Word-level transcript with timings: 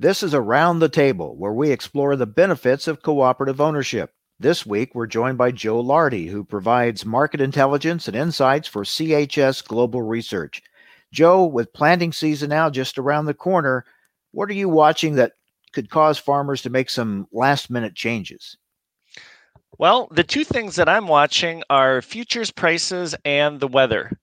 This 0.00 0.22
is 0.22 0.32
Around 0.32 0.78
the 0.78 0.88
Table, 0.88 1.34
where 1.34 1.52
we 1.52 1.72
explore 1.72 2.14
the 2.14 2.24
benefits 2.24 2.86
of 2.86 3.02
cooperative 3.02 3.60
ownership. 3.60 4.12
This 4.38 4.64
week, 4.64 4.94
we're 4.94 5.08
joined 5.08 5.38
by 5.38 5.50
Joe 5.50 5.80
Lardy, 5.80 6.28
who 6.28 6.44
provides 6.44 7.04
market 7.04 7.40
intelligence 7.40 8.06
and 8.06 8.16
insights 8.16 8.68
for 8.68 8.84
CHS 8.84 9.66
Global 9.66 10.02
Research. 10.02 10.62
Joe, 11.12 11.44
with 11.44 11.72
planting 11.72 12.12
season 12.12 12.50
now 12.50 12.70
just 12.70 12.96
around 12.96 13.26
the 13.26 13.34
corner, 13.34 13.84
what 14.30 14.48
are 14.48 14.54
you 14.54 14.68
watching 14.68 15.16
that 15.16 15.32
could 15.72 15.90
cause 15.90 16.16
farmers 16.16 16.62
to 16.62 16.70
make 16.70 16.90
some 16.90 17.26
last 17.32 17.68
minute 17.68 17.96
changes? 17.96 18.56
Well, 19.78 20.06
the 20.12 20.22
two 20.22 20.44
things 20.44 20.76
that 20.76 20.88
I'm 20.88 21.08
watching 21.08 21.64
are 21.70 22.02
futures 22.02 22.52
prices 22.52 23.16
and 23.24 23.58
the 23.58 23.66
weather. 23.66 24.16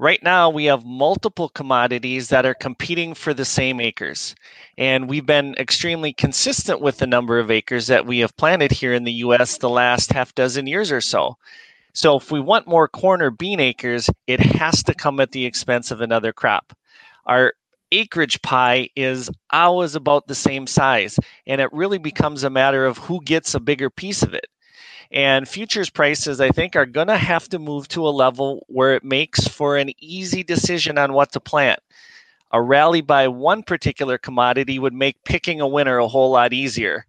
Right 0.00 0.22
now, 0.22 0.48
we 0.48 0.64
have 0.64 0.86
multiple 0.86 1.50
commodities 1.50 2.30
that 2.30 2.46
are 2.46 2.54
competing 2.54 3.12
for 3.12 3.34
the 3.34 3.44
same 3.44 3.82
acres. 3.82 4.34
And 4.78 5.10
we've 5.10 5.26
been 5.26 5.54
extremely 5.58 6.14
consistent 6.14 6.80
with 6.80 6.96
the 6.96 7.06
number 7.06 7.38
of 7.38 7.50
acres 7.50 7.86
that 7.88 8.06
we 8.06 8.20
have 8.20 8.34
planted 8.38 8.72
here 8.72 8.94
in 8.94 9.04
the 9.04 9.12
US 9.24 9.58
the 9.58 9.68
last 9.68 10.10
half 10.10 10.34
dozen 10.34 10.66
years 10.66 10.90
or 10.90 11.02
so. 11.02 11.36
So, 11.92 12.16
if 12.16 12.32
we 12.32 12.40
want 12.40 12.66
more 12.66 12.88
corn 12.88 13.20
or 13.20 13.30
bean 13.30 13.60
acres, 13.60 14.08
it 14.26 14.40
has 14.40 14.82
to 14.84 14.94
come 14.94 15.20
at 15.20 15.32
the 15.32 15.44
expense 15.44 15.90
of 15.90 16.00
another 16.00 16.32
crop. 16.32 16.72
Our 17.26 17.52
acreage 17.92 18.40
pie 18.40 18.88
is 18.96 19.28
always 19.50 19.96
about 19.96 20.28
the 20.28 20.34
same 20.34 20.66
size, 20.66 21.18
and 21.46 21.60
it 21.60 21.70
really 21.74 21.98
becomes 21.98 22.42
a 22.42 22.48
matter 22.48 22.86
of 22.86 22.96
who 22.96 23.20
gets 23.22 23.54
a 23.54 23.60
bigger 23.60 23.90
piece 23.90 24.22
of 24.22 24.32
it. 24.32 24.46
And 25.12 25.48
futures 25.48 25.90
prices, 25.90 26.40
I 26.40 26.50
think, 26.50 26.76
are 26.76 26.86
going 26.86 27.08
to 27.08 27.16
have 27.16 27.48
to 27.48 27.58
move 27.58 27.88
to 27.88 28.06
a 28.06 28.10
level 28.10 28.64
where 28.68 28.94
it 28.94 29.02
makes 29.02 29.48
for 29.48 29.76
an 29.76 29.90
easy 29.98 30.44
decision 30.44 30.98
on 30.98 31.12
what 31.12 31.32
to 31.32 31.40
plant. 31.40 31.80
A 32.52 32.62
rally 32.62 33.00
by 33.00 33.26
one 33.28 33.62
particular 33.62 34.18
commodity 34.18 34.78
would 34.78 34.94
make 34.94 35.24
picking 35.24 35.60
a 35.60 35.68
winner 35.68 35.98
a 35.98 36.08
whole 36.08 36.30
lot 36.30 36.52
easier. 36.52 37.06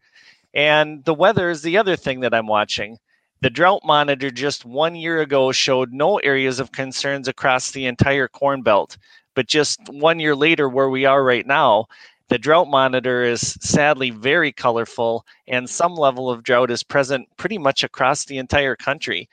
And 0.53 1.03
the 1.05 1.13
weather 1.13 1.49
is 1.49 1.61
the 1.61 1.77
other 1.77 1.95
thing 1.95 2.21
that 2.21 2.33
I'm 2.33 2.47
watching. 2.47 2.97
The 3.41 3.49
drought 3.49 3.81
monitor 3.83 4.29
just 4.29 4.65
one 4.65 4.95
year 4.95 5.21
ago 5.21 5.51
showed 5.51 5.93
no 5.93 6.17
areas 6.17 6.59
of 6.59 6.71
concerns 6.71 7.27
across 7.27 7.71
the 7.71 7.85
entire 7.85 8.27
corn 8.27 8.61
belt. 8.61 8.97
But 9.33 9.47
just 9.47 9.79
one 9.89 10.19
year 10.19 10.35
later, 10.35 10.67
where 10.67 10.89
we 10.89 11.05
are 11.05 11.23
right 11.23 11.47
now, 11.47 11.85
the 12.31 12.39
drought 12.39 12.69
monitor 12.69 13.23
is 13.23 13.57
sadly 13.59 14.09
very 14.09 14.53
colorful, 14.53 15.25
and 15.49 15.69
some 15.69 15.95
level 15.95 16.29
of 16.29 16.43
drought 16.43 16.71
is 16.71 16.81
present 16.81 17.27
pretty 17.35 17.57
much 17.57 17.83
across 17.83 18.23
the 18.23 18.37
entire 18.37 18.77
country. 18.77 19.27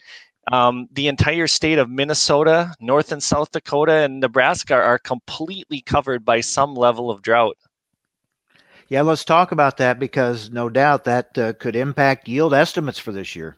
Um, 0.50 0.88
the 0.90 1.06
entire 1.06 1.46
state 1.46 1.78
of 1.78 1.88
Minnesota, 1.88 2.74
North 2.80 3.12
and 3.12 3.22
South 3.22 3.52
Dakota, 3.52 3.92
and 3.92 4.18
Nebraska 4.18 4.74
are 4.74 4.98
completely 4.98 5.80
covered 5.80 6.24
by 6.24 6.40
some 6.40 6.74
level 6.74 7.08
of 7.08 7.22
drought. 7.22 7.56
Yeah, 8.88 9.02
let's 9.02 9.24
talk 9.24 9.52
about 9.52 9.76
that 9.76 10.00
because 10.00 10.50
no 10.50 10.68
doubt 10.68 11.04
that 11.04 11.38
uh, 11.38 11.52
could 11.52 11.76
impact 11.76 12.26
yield 12.26 12.52
estimates 12.52 12.98
for 12.98 13.12
this 13.12 13.36
year. 13.36 13.56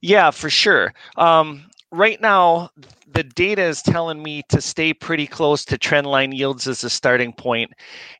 Yeah, 0.00 0.32
for 0.32 0.50
sure. 0.50 0.92
Um, 1.16 1.70
right 1.92 2.20
now, 2.20 2.70
the 3.12 3.24
data 3.24 3.62
is 3.62 3.82
telling 3.82 4.22
me 4.22 4.42
to 4.50 4.60
stay 4.60 4.94
pretty 4.94 5.26
close 5.26 5.64
to 5.66 5.78
trendline 5.78 6.36
yields 6.36 6.66
as 6.68 6.84
a 6.84 6.90
starting. 6.90 7.34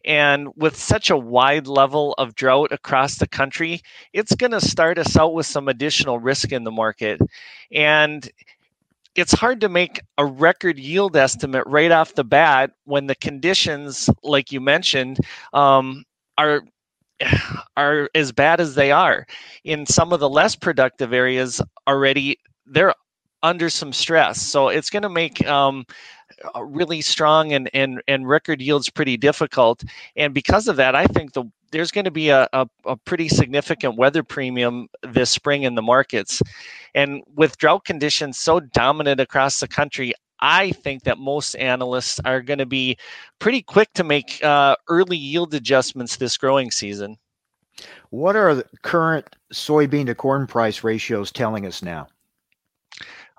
And 0.05 0.49
with 0.57 0.77
such 0.77 1.11
a 1.11 1.17
wide 1.17 1.67
level 1.67 2.15
of 2.19 2.35
drought 2.35 2.73
across 2.73 3.17
the 3.17 3.29
country, 3.29 3.83
it's 4.13 4.35
going 4.35 4.53
to 4.53 4.61
start 4.61 4.99
us 4.99 5.17
out 5.17 5.35
with 5.35 5.47
some 5.47 5.69
additional 5.69 6.19
risk 6.19 6.53
in 6.53 6.65
the 6.65 6.73
market. 6.73 7.21
And 7.73 8.29
it's 9.15 9.33
hard 9.33 9.61
to 9.63 9.69
make 9.69 10.01
a 10.19 10.27
record 10.27 10.79
yield 10.79 11.17
estimate 11.17 11.65
right 11.67 11.91
off 11.93 12.15
the 12.15 12.25
bat 12.25 12.73
when 12.85 13.07
the 13.07 13.17
conditions, 13.17 14.11
like 14.23 14.53
you 14.53 14.61
mentioned, 14.61 15.19
um, 15.53 16.05
are 16.39 16.63
are 17.77 18.11
as 18.15 18.33
bad 18.33 18.61
as 18.61 18.75
they 18.75 18.93
are 18.93 19.27
in 19.65 19.87
some 19.87 20.13
of 20.13 20.21
the 20.21 20.29
less 20.29 20.57
productive 20.57 21.13
areas 21.13 21.61
already 21.87 22.39
they're 22.67 22.95
under 23.43 23.71
some 23.71 23.93
stress. 23.93 24.41
So 24.41 24.69
it's 24.69 24.91
going 24.91 25.03
to 25.03 25.09
make 25.09 25.47
um, 25.47 25.87
really 26.61 27.01
strong 27.01 27.53
and, 27.53 27.71
and, 27.75 28.03
and 28.09 28.29
record 28.29 28.61
yields 28.61 28.91
pretty 28.91 29.17
difficult. 29.17 29.83
And 30.17 30.35
because 30.35 30.69
of 30.69 30.77
that, 30.77 30.95
I 30.95 31.07
think 31.07 31.33
the 31.33 31.45
there's 31.73 31.91
going 31.91 32.05
to 32.05 32.11
be 32.11 32.31
a, 32.31 32.49
a, 32.53 32.69
a, 32.85 32.97
pretty 32.97 33.29
significant 33.29 33.97
weather 33.97 34.23
premium 34.23 34.89
this 35.03 35.31
spring 35.31 35.63
in 35.63 35.75
the 35.75 35.83
markets. 35.83 36.43
And 36.95 37.23
with 37.35 37.59
drought 37.59 37.85
conditions 37.85 38.39
so 38.39 38.61
dominant 38.61 39.21
across 39.21 39.61
the 39.61 39.69
country, 39.69 40.13
I 40.41 40.73
think 40.73 41.05
that 41.05 41.19
most 41.19 41.55
analysts 41.55 42.19
are 42.25 42.41
going 42.41 42.59
to 42.59 42.67
be 42.67 42.97
pretty 43.39 43.63
quick 43.63 43.93
to 43.95 44.05
make 44.05 44.43
uh, 44.43 44.77
early 44.89 45.17
yield 45.17 45.55
adjustments 45.55 46.17
this 46.17 46.37
growing 46.37 46.71
season. 46.71 47.17
What 48.11 48.37
are 48.37 48.55
the 48.55 48.65
current 48.83 49.37
soybean 49.53 50.07
to 50.07 50.15
corn 50.15 50.47
price 50.47 50.83
ratios 50.83 51.31
telling 51.31 51.67
us 51.67 51.83
now? 51.83 52.09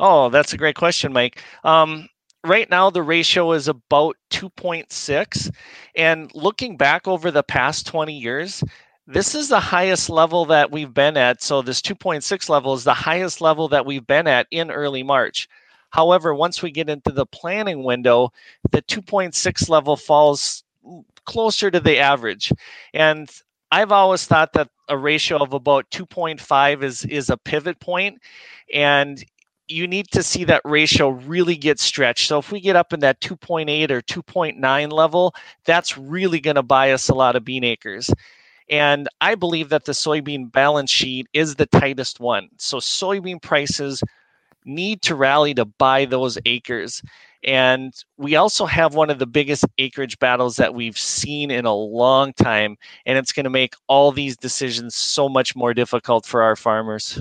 Oh, 0.01 0.29
that's 0.29 0.53
a 0.53 0.57
great 0.57 0.75
question, 0.75 1.13
Mike. 1.13 1.43
Um, 1.63 2.09
right 2.43 2.69
now, 2.69 2.89
the 2.89 3.03
ratio 3.03 3.53
is 3.53 3.67
about 3.67 4.17
2.6. 4.31 5.51
And 5.95 6.31
looking 6.33 6.75
back 6.75 7.07
over 7.07 7.29
the 7.31 7.43
past 7.43 7.85
20 7.87 8.17
years, 8.17 8.63
this 9.05 9.35
is 9.35 9.49
the 9.49 9.59
highest 9.59 10.09
level 10.09 10.45
that 10.45 10.71
we've 10.71 10.93
been 10.93 11.17
at. 11.17 11.43
So, 11.43 11.61
this 11.61 11.81
2.6 11.81 12.49
level 12.49 12.73
is 12.73 12.83
the 12.83 12.95
highest 12.95 13.41
level 13.41 13.67
that 13.69 13.85
we've 13.85 14.07
been 14.07 14.27
at 14.27 14.47
in 14.51 14.71
early 14.71 15.03
March. 15.03 15.47
However, 15.91 16.33
once 16.33 16.63
we 16.63 16.71
get 16.71 16.89
into 16.89 17.11
the 17.11 17.27
planning 17.27 17.83
window, 17.83 18.31
the 18.71 18.81
2.6 18.81 19.69
level 19.69 19.97
falls 19.97 20.63
closer 21.25 21.69
to 21.69 21.79
the 21.79 21.99
average. 21.99 22.51
And 22.93 23.29
I've 23.71 23.91
always 23.91 24.25
thought 24.25 24.53
that 24.53 24.69
a 24.89 24.97
ratio 24.97 25.37
of 25.43 25.53
about 25.53 25.89
2.5 25.91 26.83
is 26.83 27.05
is 27.05 27.29
a 27.29 27.37
pivot 27.37 27.79
point 27.79 28.19
and 28.73 29.23
you 29.71 29.87
need 29.87 30.07
to 30.11 30.21
see 30.21 30.43
that 30.45 30.61
ratio 30.65 31.09
really 31.09 31.55
get 31.55 31.79
stretched. 31.79 32.27
So 32.27 32.37
if 32.37 32.51
we 32.51 32.59
get 32.59 32.75
up 32.75 32.93
in 32.93 32.99
that 32.99 33.19
2.8 33.21 33.89
or 33.89 34.01
2.9 34.01 34.91
level, 34.91 35.33
that's 35.65 35.97
really 35.97 36.39
going 36.39 36.55
to 36.55 36.63
buy 36.63 36.91
us 36.91 37.09
a 37.09 37.15
lot 37.15 37.35
of 37.35 37.45
bean 37.45 37.63
acres. 37.63 38.11
And 38.69 39.09
I 39.19 39.35
believe 39.35 39.69
that 39.69 39.85
the 39.85 39.91
soybean 39.91 40.51
balance 40.51 40.91
sheet 40.91 41.27
is 41.33 41.55
the 41.55 41.65
tightest 41.65 42.19
one. 42.19 42.49
So 42.57 42.77
soybean 42.77 43.41
prices 43.41 44.01
need 44.65 45.01
to 45.03 45.15
rally 45.15 45.53
to 45.55 45.65
buy 45.65 46.05
those 46.05 46.37
acres. 46.45 47.01
And 47.43 47.93
we 48.17 48.35
also 48.35 48.65
have 48.67 48.93
one 48.93 49.09
of 49.09 49.19
the 49.19 49.25
biggest 49.25 49.65
acreage 49.79 50.19
battles 50.19 50.55
that 50.57 50.75
we've 50.75 50.97
seen 50.97 51.49
in 51.49 51.65
a 51.65 51.73
long 51.73 52.33
time. 52.33 52.77
And 53.05 53.17
it's 53.17 53.31
going 53.31 53.45
to 53.45 53.49
make 53.49 53.73
all 53.87 54.11
these 54.11 54.37
decisions 54.37 54.95
so 54.95 55.27
much 55.27 55.55
more 55.55 55.73
difficult 55.73 56.25
for 56.25 56.41
our 56.43 56.55
farmers. 56.55 57.19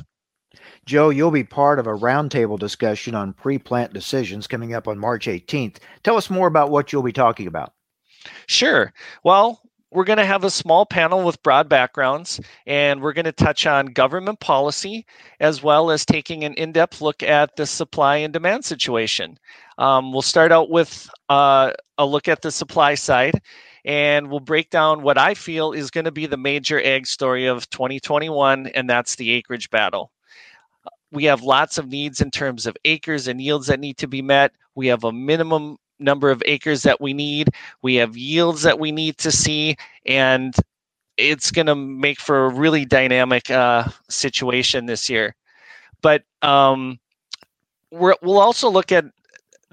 Joe, 0.86 1.10
you'll 1.10 1.30
be 1.30 1.44
part 1.44 1.78
of 1.78 1.86
a 1.86 1.96
roundtable 1.96 2.58
discussion 2.58 3.14
on 3.14 3.32
pre 3.32 3.58
plant 3.58 3.92
decisions 3.92 4.46
coming 4.46 4.74
up 4.74 4.88
on 4.88 4.98
March 4.98 5.26
18th. 5.26 5.76
Tell 6.02 6.16
us 6.16 6.30
more 6.30 6.46
about 6.46 6.70
what 6.70 6.92
you'll 6.92 7.02
be 7.02 7.12
talking 7.12 7.46
about. 7.46 7.72
Sure. 8.46 8.92
Well, 9.24 9.62
we're 9.92 10.04
going 10.04 10.18
to 10.18 10.26
have 10.26 10.44
a 10.44 10.50
small 10.50 10.86
panel 10.86 11.24
with 11.24 11.42
broad 11.42 11.68
backgrounds, 11.68 12.40
and 12.66 13.00
we're 13.02 13.12
going 13.12 13.24
to 13.24 13.32
touch 13.32 13.66
on 13.66 13.86
government 13.86 14.38
policy 14.40 15.04
as 15.40 15.62
well 15.62 15.90
as 15.90 16.04
taking 16.04 16.44
an 16.44 16.54
in 16.54 16.72
depth 16.72 17.00
look 17.00 17.22
at 17.22 17.56
the 17.56 17.66
supply 17.66 18.16
and 18.16 18.32
demand 18.32 18.64
situation. 18.64 19.36
Um, 19.78 20.12
we'll 20.12 20.22
start 20.22 20.52
out 20.52 20.70
with 20.70 21.10
uh, 21.28 21.72
a 21.98 22.06
look 22.06 22.28
at 22.28 22.42
the 22.42 22.52
supply 22.52 22.94
side, 22.94 23.40
and 23.84 24.30
we'll 24.30 24.40
break 24.40 24.70
down 24.70 25.02
what 25.02 25.18
I 25.18 25.34
feel 25.34 25.72
is 25.72 25.90
going 25.90 26.04
to 26.04 26.12
be 26.12 26.26
the 26.26 26.36
major 26.36 26.80
ag 26.80 27.06
story 27.06 27.46
of 27.46 27.68
2021, 27.70 28.68
and 28.68 28.88
that's 28.88 29.16
the 29.16 29.32
acreage 29.32 29.70
battle. 29.70 30.12
We 31.12 31.24
have 31.24 31.42
lots 31.42 31.78
of 31.78 31.88
needs 31.88 32.20
in 32.20 32.30
terms 32.30 32.66
of 32.66 32.76
acres 32.84 33.28
and 33.28 33.40
yields 33.40 33.66
that 33.66 33.80
need 33.80 33.96
to 33.98 34.06
be 34.06 34.22
met. 34.22 34.52
We 34.74 34.86
have 34.88 35.04
a 35.04 35.12
minimum 35.12 35.76
number 35.98 36.30
of 36.30 36.42
acres 36.46 36.82
that 36.84 37.00
we 37.00 37.12
need. 37.12 37.50
We 37.82 37.96
have 37.96 38.16
yields 38.16 38.62
that 38.62 38.78
we 38.78 38.92
need 38.92 39.18
to 39.18 39.30
see, 39.30 39.76
and 40.06 40.54
it's 41.16 41.50
going 41.50 41.66
to 41.66 41.74
make 41.74 42.18
for 42.20 42.46
a 42.46 42.54
really 42.54 42.84
dynamic 42.84 43.50
uh, 43.50 43.88
situation 44.08 44.86
this 44.86 45.10
year. 45.10 45.34
But 46.00 46.22
um, 46.42 46.98
we 47.90 48.14
will 48.22 48.38
also 48.38 48.70
look 48.70 48.92
at 48.92 49.04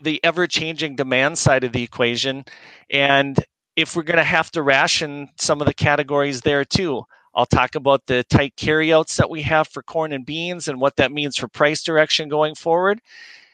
the 0.01 0.19
ever-changing 0.23 0.95
demand 0.95 1.37
side 1.37 1.63
of 1.63 1.71
the 1.71 1.83
equation, 1.83 2.45
and 2.89 3.43
if 3.75 3.95
we're 3.95 4.03
going 4.03 4.17
to 4.17 4.23
have 4.23 4.51
to 4.51 4.63
ration 4.63 5.29
some 5.37 5.61
of 5.61 5.67
the 5.67 5.73
categories 5.73 6.41
there 6.41 6.65
too. 6.65 7.05
I'll 7.37 7.45
talk 7.45 7.75
about 7.75 8.07
the 8.07 8.23
tight 8.23 8.55
carryouts 8.55 9.15
that 9.17 9.29
we 9.29 9.43
have 9.43 9.67
for 9.67 9.83
corn 9.83 10.11
and 10.11 10.25
beans 10.25 10.67
and 10.67 10.81
what 10.81 10.95
that 10.95 11.11
means 11.11 11.37
for 11.37 11.47
price 11.47 11.83
direction 11.83 12.29
going 12.29 12.55
forward. 12.55 12.99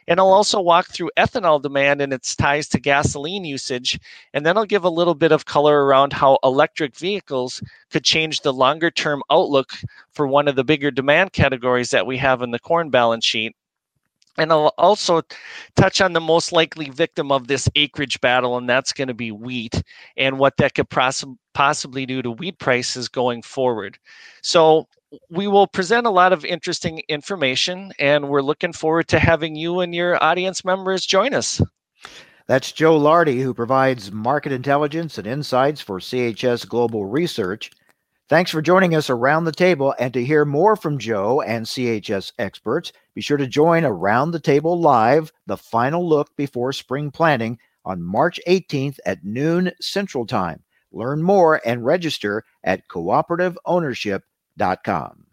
And 0.07 0.21
I'll 0.21 0.31
also 0.31 0.61
walk 0.61 0.87
through 0.87 1.11
ethanol 1.17 1.61
demand 1.61 2.01
and 2.01 2.13
its 2.13 2.33
ties 2.33 2.69
to 2.69 2.79
gasoline 2.79 3.43
usage. 3.43 3.99
And 4.33 4.45
then 4.45 4.57
I'll 4.57 4.65
give 4.65 4.85
a 4.85 4.89
little 4.89 5.15
bit 5.15 5.33
of 5.33 5.45
color 5.45 5.85
around 5.85 6.13
how 6.13 6.39
electric 6.43 6.95
vehicles 6.95 7.61
could 7.91 8.05
change 8.05 8.39
the 8.39 8.53
longer 8.53 8.89
term 8.89 9.21
outlook 9.29 9.73
for 10.13 10.27
one 10.27 10.47
of 10.47 10.55
the 10.55 10.63
bigger 10.63 10.89
demand 10.89 11.33
categories 11.33 11.89
that 11.89 12.07
we 12.07 12.17
have 12.17 12.41
in 12.41 12.51
the 12.51 12.59
corn 12.59 12.89
balance 12.89 13.25
sheet. 13.25 13.53
And 14.37 14.51
I'll 14.51 14.73
also 14.77 15.21
touch 15.75 16.01
on 16.01 16.13
the 16.13 16.21
most 16.21 16.51
likely 16.51 16.89
victim 16.89 17.31
of 17.31 17.47
this 17.47 17.69
acreage 17.75 18.19
battle, 18.19 18.57
and 18.57 18.67
that's 18.67 18.93
going 18.93 19.07
to 19.07 19.13
be 19.13 19.31
wheat 19.31 19.81
and 20.17 20.39
what 20.39 20.57
that 20.57 20.73
could 20.73 20.89
poss- 20.89 21.25
possibly 21.53 22.05
do 22.05 22.21
to 22.21 22.31
wheat 22.31 22.57
prices 22.57 23.07
going 23.07 23.43
forward. 23.43 23.97
So, 24.41 24.87
we 25.29 25.47
will 25.47 25.67
present 25.67 26.07
a 26.07 26.11
lot 26.11 26.33
of 26.33 26.43
interesting 26.43 27.01
information, 27.07 27.91
and 27.99 28.29
we're 28.29 28.41
looking 28.41 28.73
forward 28.73 29.07
to 29.09 29.19
having 29.19 29.55
you 29.55 29.79
and 29.81 29.93
your 29.93 30.21
audience 30.23 30.65
members 30.65 31.05
join 31.05 31.33
us. 31.33 31.61
That's 32.47 32.71
Joe 32.71 32.97
Lardy, 32.97 33.41
who 33.41 33.53
provides 33.53 34.11
market 34.11 34.51
intelligence 34.51 35.17
and 35.17 35.25
insights 35.25 35.81
for 35.81 35.99
CHS 35.99 36.67
Global 36.67 37.05
Research. 37.05 37.71
Thanks 38.29 38.51
for 38.51 38.61
joining 38.61 38.95
us 38.95 39.09
around 39.09 39.43
the 39.43 39.51
table. 39.51 39.93
And 39.99 40.13
to 40.13 40.23
hear 40.23 40.45
more 40.45 40.77
from 40.77 40.97
Joe 40.97 41.41
and 41.41 41.65
CHS 41.65 42.31
experts, 42.39 42.93
be 43.13 43.19
sure 43.21 43.35
to 43.37 43.45
join 43.45 43.83
Around 43.83 44.31
the 44.31 44.39
Table 44.39 44.79
Live, 44.79 45.33
the 45.45 45.57
final 45.57 46.07
look 46.07 46.33
before 46.37 46.71
spring 46.71 47.11
planting 47.11 47.59
on 47.83 48.01
March 48.01 48.39
18th 48.47 48.97
at 49.05 49.25
noon 49.25 49.73
Central 49.81 50.25
Time. 50.25 50.63
Learn 50.93 51.21
more 51.21 51.59
and 51.65 51.83
register 51.83 52.45
at 52.63 52.87
cooperativeownership.com. 52.87 55.25